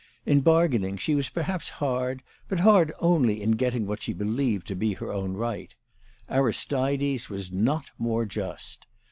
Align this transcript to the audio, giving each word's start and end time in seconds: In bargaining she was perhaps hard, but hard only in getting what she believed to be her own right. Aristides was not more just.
In 0.25 0.39
bargaining 0.41 0.97
she 0.97 1.13
was 1.13 1.29
perhaps 1.29 1.69
hard, 1.77 2.23
but 2.49 2.61
hard 2.61 2.91
only 2.97 3.39
in 3.43 3.51
getting 3.51 3.85
what 3.85 4.01
she 4.01 4.13
believed 4.13 4.65
to 4.69 4.75
be 4.75 4.93
her 4.95 5.13
own 5.13 5.33
right. 5.33 5.75
Aristides 6.27 7.29
was 7.29 7.51
not 7.51 7.91
more 7.99 8.25
just. 8.25 8.87